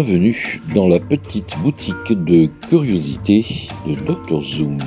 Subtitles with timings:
[0.00, 3.44] Bienvenue dans la petite boutique de curiosité
[3.84, 4.78] de Dr Zoom.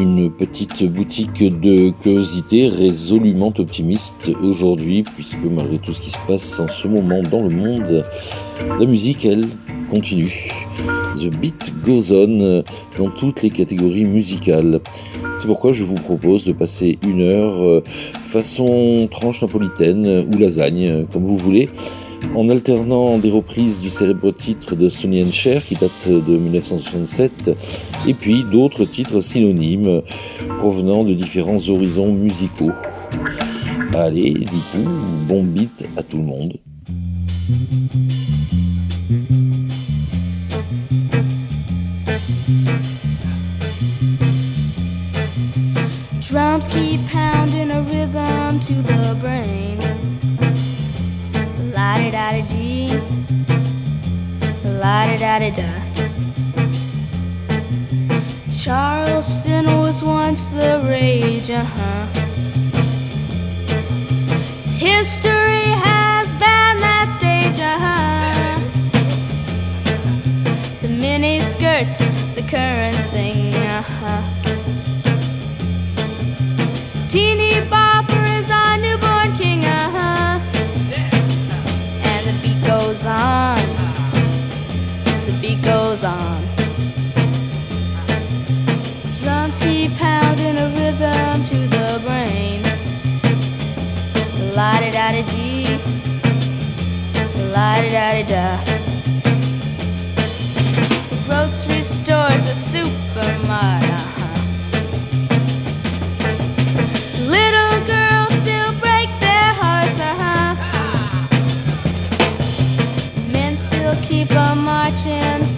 [0.00, 6.58] Une petite boutique de curiosité résolument optimiste aujourd'hui, puisque malgré tout ce qui se passe
[6.58, 8.02] en ce moment dans le monde,
[8.80, 9.46] la musique, elle,
[9.90, 10.48] continue.
[11.16, 12.64] The Beat Goes On
[12.96, 14.80] dans toutes les catégories musicales.
[15.34, 21.06] C'est pourquoi je vous propose de passer une heure euh, façon tranche napolitaine ou lasagne,
[21.12, 21.68] comme vous voulez,
[22.34, 27.50] en alternant des reprises du célèbre titre de Sonny Cher qui date de 1967
[28.06, 30.02] et puis d'autres titres synonymes
[30.58, 32.72] provenant de différents horizons musicaux.
[33.94, 34.88] Allez, du coup,
[35.28, 36.54] bon beat à tout le monde.
[46.32, 49.78] Drums keep pounding a rhythm to the brain.
[51.74, 52.88] La di da di dee,
[54.80, 55.70] la di da di da.
[58.50, 62.06] Charleston was once the rage, uh huh.
[64.78, 68.32] History has banned that stage, uh huh.
[70.80, 74.31] The mini skirts, the current thing, uh huh.
[77.12, 80.40] Teeny bopper is our newborn king, uh huh.
[82.08, 83.58] And the beat goes on.
[85.26, 86.40] The beat goes on.
[89.20, 92.62] Drums keep pounding a rhythm to the brain.
[94.56, 95.78] La di da di dee.
[97.52, 98.56] La di da di da.
[101.26, 103.81] Grocery stores, a supermart,
[114.94, 115.51] on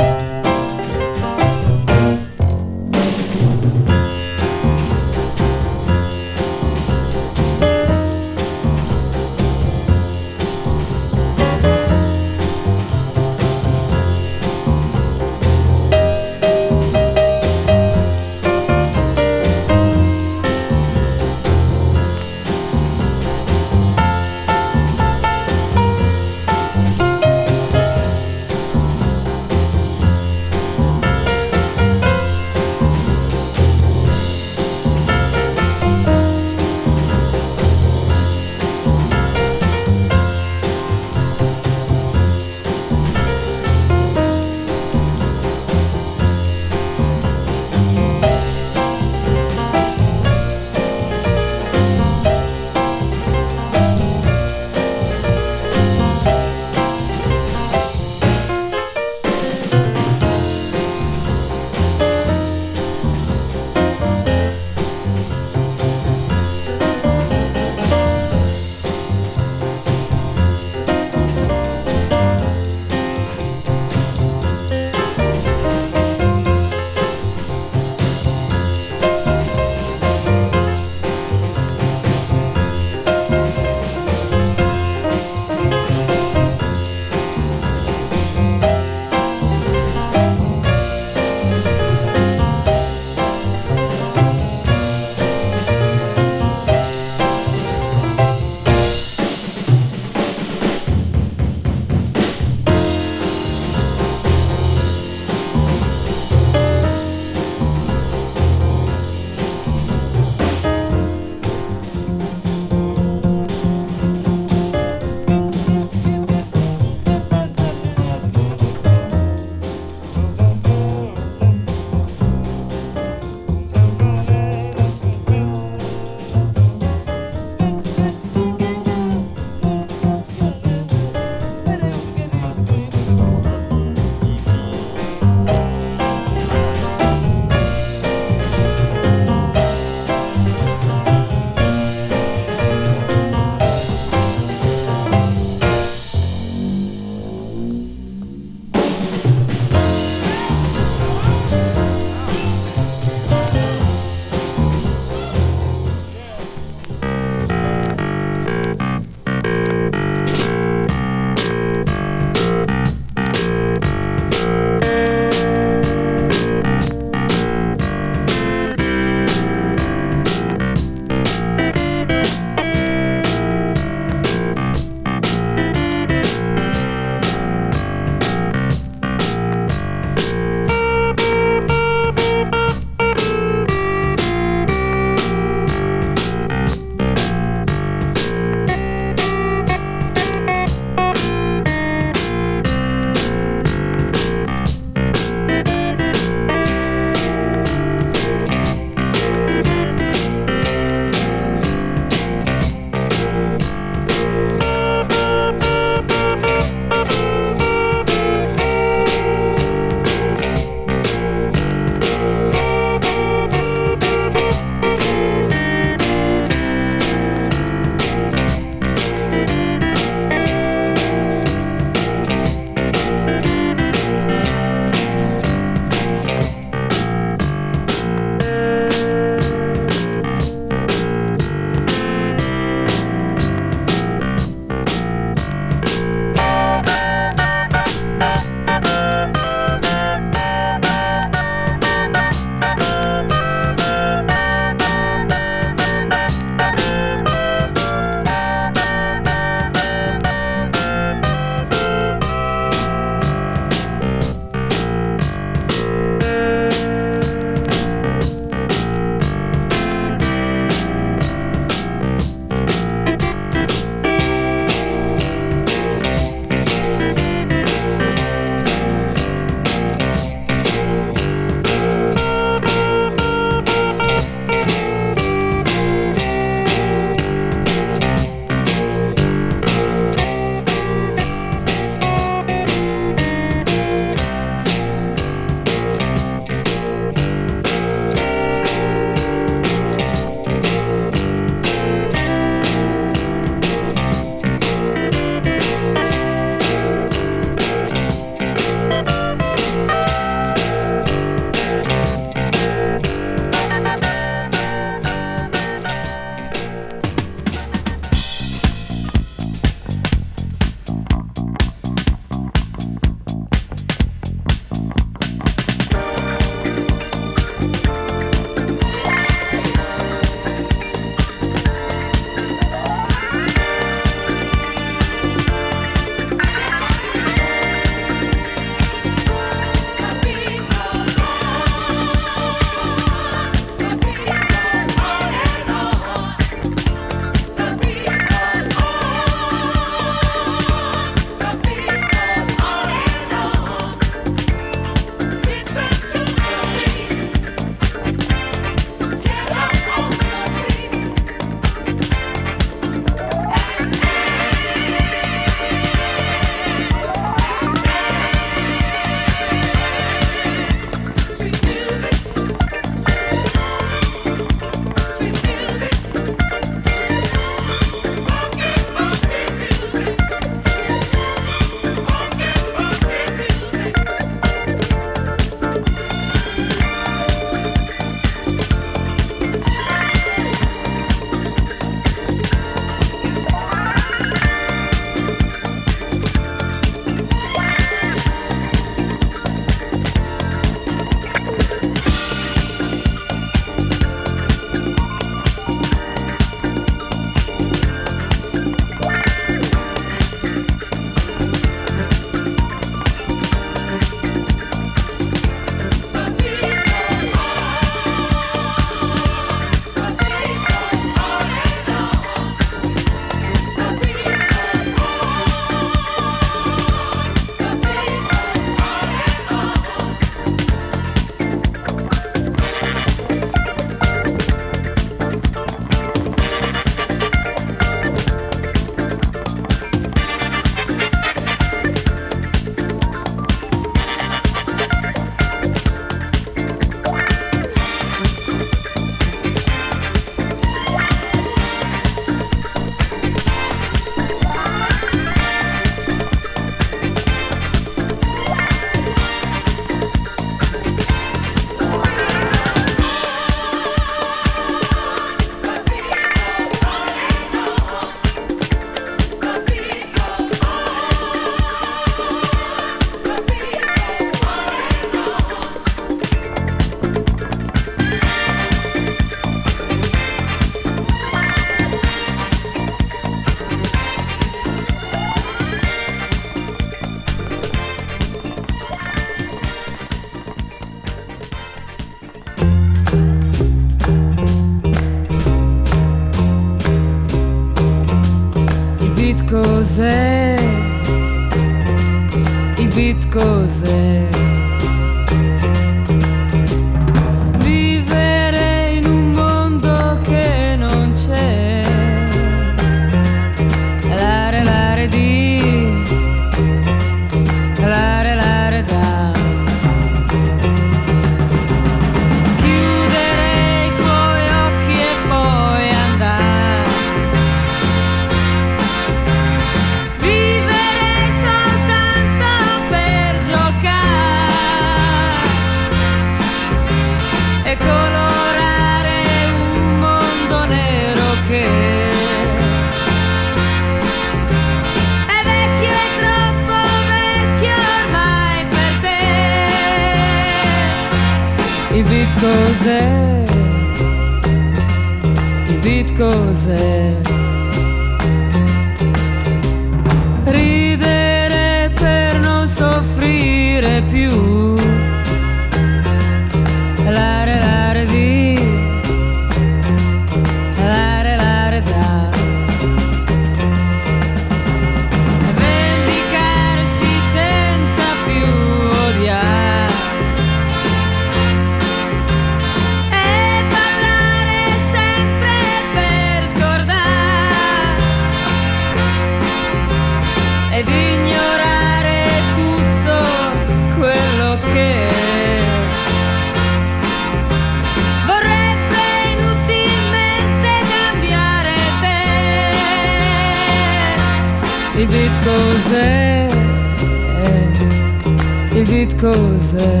[599.23, 600.00] Il beat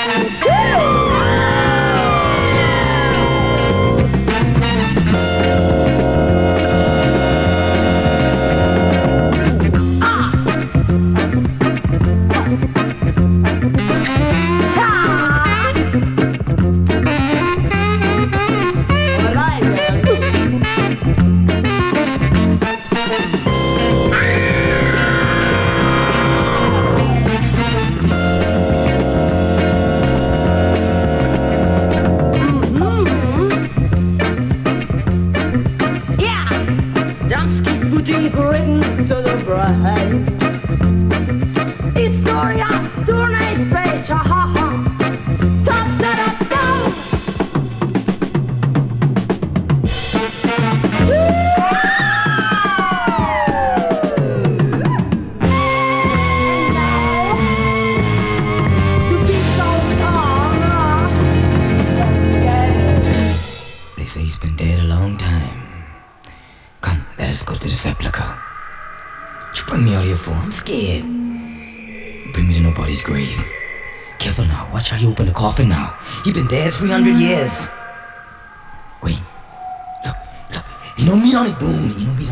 [0.71, 1.00] Yeah,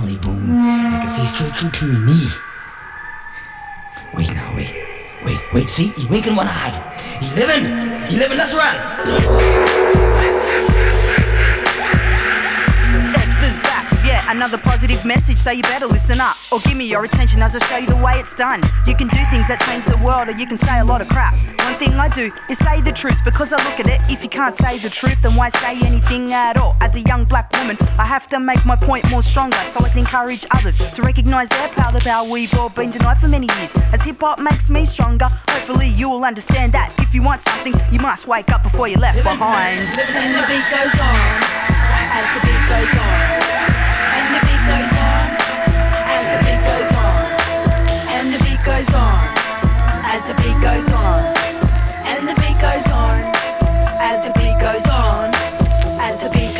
[0.07, 0.51] bone.
[0.51, 2.29] I can see straight through to knee.
[4.13, 4.73] Wait now, wait.
[5.25, 5.69] Wait, wait.
[5.69, 5.89] See?
[5.97, 6.71] He winking one eye.
[7.21, 7.65] He living.
[8.09, 8.37] He living.
[8.37, 9.88] Let's run.
[14.29, 16.37] Another positive message, so you better listen up.
[16.51, 18.61] Or give me your attention as I show you the way it's done.
[18.85, 21.09] You can do things that change the world, or you can say a lot of
[21.09, 21.33] crap.
[21.65, 23.99] One thing I do is say the truth, because I look at it.
[24.09, 26.77] If you can't say the truth, then why say anything at all?
[26.79, 29.89] As a young black woman, I have to make my point more stronger, so I
[29.89, 33.47] can encourage others to recognize their power, the power we've all been denied for many
[33.57, 33.73] years.
[33.91, 36.93] As hip hop makes me stronger, hopefully you will understand that.
[36.99, 39.81] If you want something, you must wake up before you're left behind.
[39.81, 41.69] And the beat goes on
[42.11, 43.78] as the beat goes on.
[44.69, 45.27] Goes on
[46.15, 47.25] as the beat goes on.
[48.15, 49.25] And the beat goes on
[50.13, 51.19] as the beat goes on.
[52.05, 53.17] And the beat goes on
[54.09, 55.33] as the beat goes on.
[55.99, 56.53] As the beat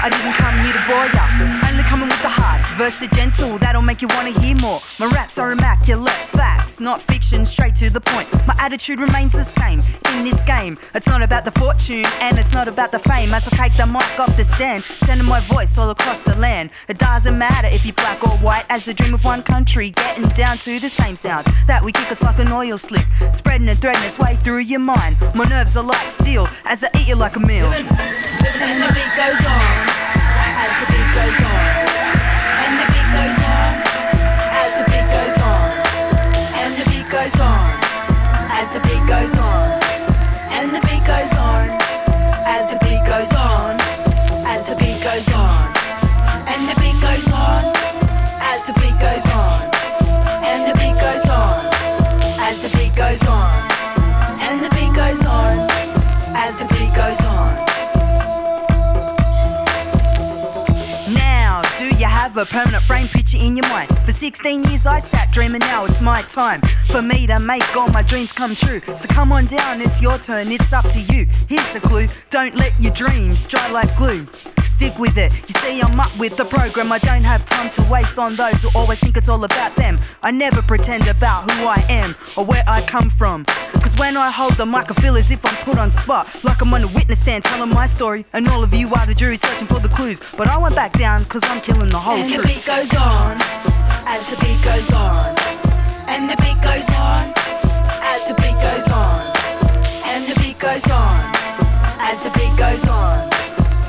[0.00, 1.24] I didn't come here to bore ya.
[1.68, 2.60] Only coming with the heart.
[2.78, 4.80] Verse the gentle, that'll make you wanna hear more.
[5.00, 8.28] My raps are immaculate facts, not fiction, straight to the point.
[8.46, 9.82] My attitude remains the same
[10.14, 10.78] in this game.
[10.94, 13.34] It's not about the fortune and it's not about the fame.
[13.34, 16.70] As I take the mic off the stand, sending my voice all across the land.
[16.88, 20.28] It doesn't matter if you're black or white, as a dream of one country, getting
[20.30, 23.78] down to the same sounds that we kick us like an oil slick, spreading and
[23.80, 25.16] threading its way through your mind.
[25.34, 27.66] My nerves are like steel as I eat you like a meal.
[27.66, 29.87] And the beat goes on
[30.68, 32.07] as the beat goes on.
[64.28, 68.02] 16 years I sat dreaming, now it's my time for me to make all my
[68.02, 68.78] dreams come true.
[68.94, 71.24] So come on down, it's your turn, it's up to you.
[71.48, 74.26] Here's a clue don't let your dreams dry like glue.
[74.64, 75.32] Stick with it.
[75.32, 76.92] You see, I'm up with the program.
[76.92, 79.98] I don't have time to waste on those who always think it's all about them.
[80.22, 83.46] I never pretend about who I am or where I come from.
[83.98, 86.44] When I hold the mic, I feel as if I'm put on spot.
[86.44, 88.24] Like I'm on a witness stand telling my story.
[88.32, 90.20] And all of you are the jury searching for the clues.
[90.36, 93.36] But I went back down cause I'm killing the whole And the beat goes on
[94.06, 95.34] as the beat goes on.
[96.06, 97.34] And the beat goes on
[98.06, 99.34] as the beat goes on.
[100.06, 101.34] And the beat goes on
[101.98, 103.28] as the beat goes on.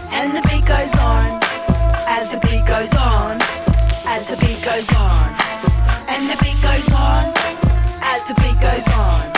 [0.09, 1.37] And the beat goes on
[2.09, 3.37] as the beat goes on.
[4.09, 5.37] As the beat goes on.
[6.09, 7.29] And the beat goes on
[8.01, 9.28] as the beat goes on.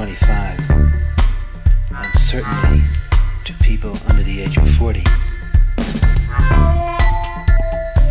[0.00, 0.58] 25,
[1.90, 2.80] and certainly
[3.44, 5.04] to people under the age of 40.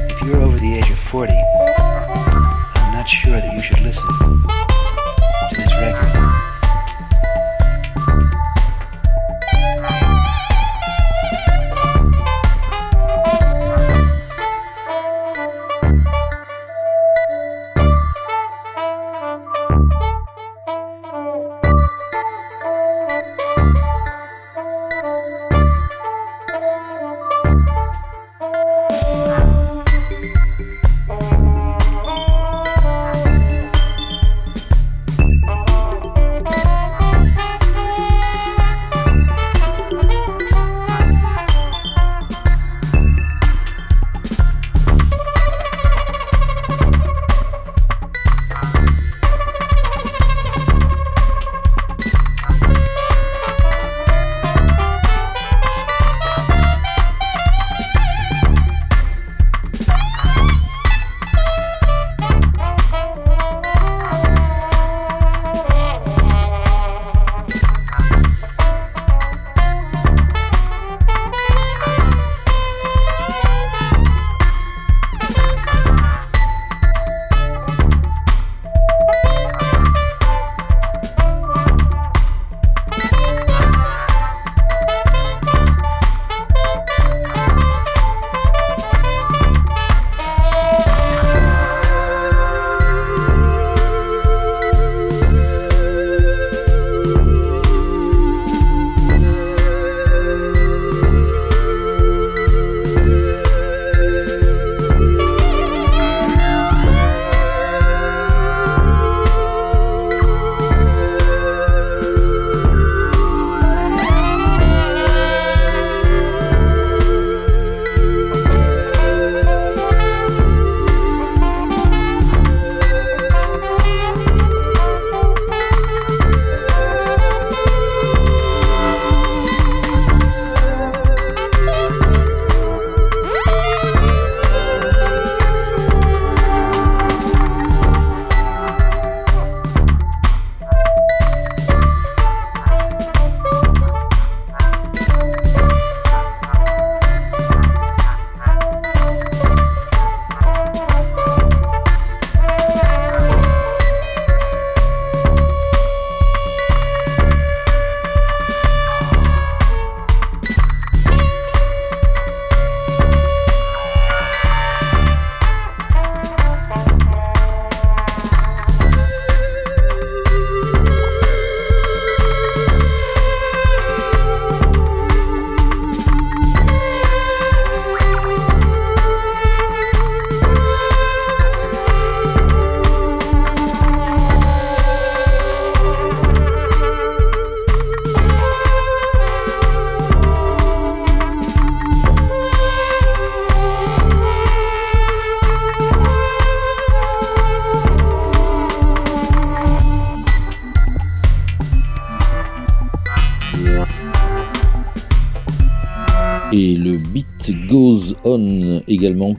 [0.07, 5.55] If you're over the age of 40, I'm not sure that you should listen to
[5.55, 6.28] this record.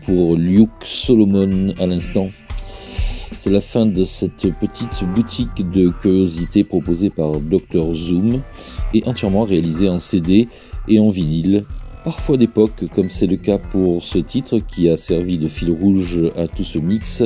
[0.04, 2.28] pour Luke Solomon à l'instant.
[3.32, 8.42] C'est la fin de cette petite boutique de curiosités proposée par Dr Zoom
[8.92, 10.48] et entièrement réalisée en CD
[10.88, 11.64] et en vinyle,
[12.04, 16.24] parfois d'époque comme c'est le cas pour ce titre qui a servi de fil rouge
[16.36, 17.22] à tout ce mix.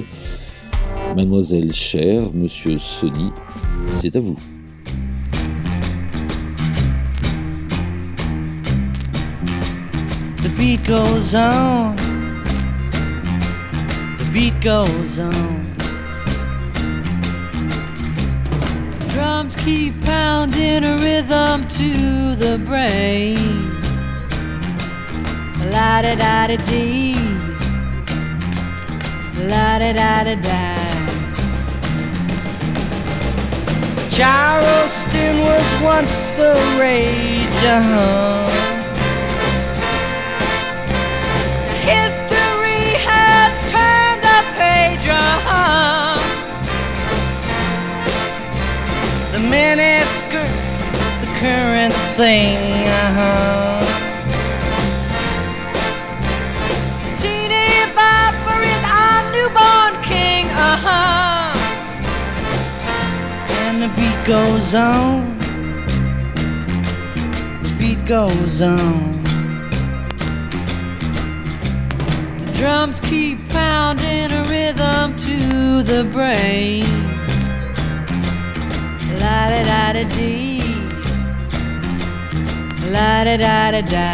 [1.16, 3.30] Mademoiselle chère, Monsieur Sony,
[3.96, 4.38] c'est à vous.
[14.34, 15.64] Beat goes on.
[19.10, 23.38] Drums keep pounding a rhythm to the brain.
[25.70, 27.14] La da da da dee.
[29.48, 30.84] La da da da da.
[34.10, 38.73] Charleston was once the rage, uh-huh.
[49.34, 53.82] The mini skirts, the current thing, uh-huh.
[57.18, 61.50] Teeny Bopper is our newborn king, uh-huh.
[63.66, 65.26] And the beat goes on.
[67.64, 69.12] The beat goes on.
[72.38, 77.13] The drums keep pounding a rhythm to the brain.
[79.24, 80.60] La da da da dee.
[82.94, 84.10] La da da da da.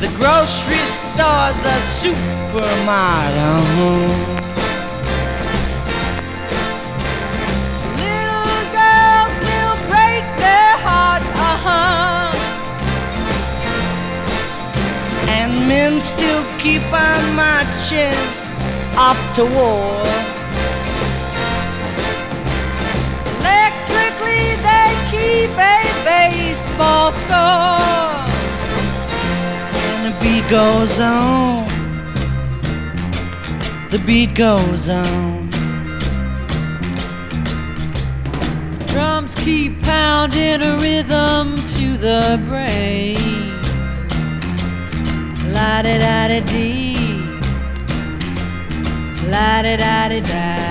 [0.00, 3.10] The grocery store, the supermarket.
[8.02, 9.34] Little girls
[9.90, 12.30] break their hearts, uh-huh.
[15.36, 18.20] And men still keep on marching
[18.96, 20.29] off to war.
[26.80, 28.10] Baseball score.
[29.94, 31.68] And the beat goes on.
[33.90, 35.50] The beat goes on.
[38.86, 43.18] Drums keep pounding a rhythm to the brain.
[45.52, 46.96] La da da da dee.
[49.28, 50.70] La da da da da.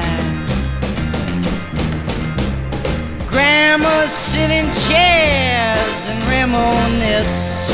[3.29, 7.69] Grandmas sit in chairs and reminisce.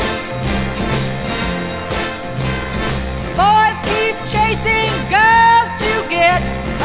[3.40, 6.40] Boys keep chasing girls to get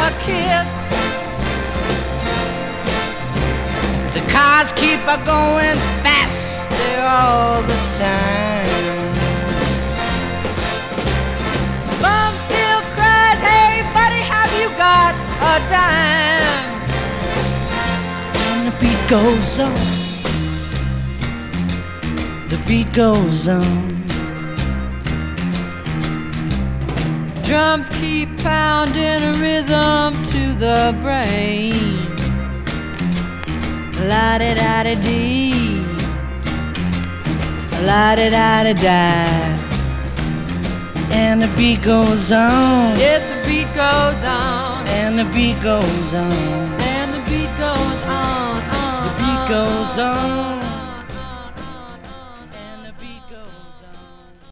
[0.06, 0.70] a kiss.
[4.16, 9.12] The cars keep a going faster all the time.
[12.02, 15.14] Mom still cries, hey buddy, have you got
[15.52, 16.72] a dime?
[18.52, 20.01] And the beat goes on.
[22.72, 23.88] The beat goes on.
[27.44, 32.06] Drums keep pounding a rhythm to the brain.
[34.08, 35.84] La da da da dee.
[37.84, 39.26] La da da da da.
[41.12, 42.98] And the beat goes on.
[42.98, 44.88] Yes, the beat goes on.
[44.88, 46.32] And the beat goes on.
[46.96, 50.51] And the beat goes on, on, The beat goes on.